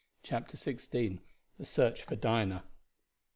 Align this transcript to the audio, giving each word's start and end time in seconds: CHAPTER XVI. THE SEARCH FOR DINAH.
CHAPTER 0.23 0.57
XVI. 0.57 1.19
THE 1.59 1.65
SEARCH 1.67 2.01
FOR 2.01 2.15
DINAH. 2.15 2.63